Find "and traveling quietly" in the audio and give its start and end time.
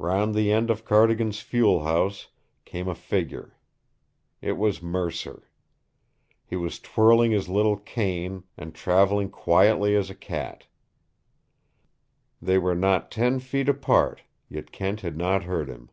8.56-9.94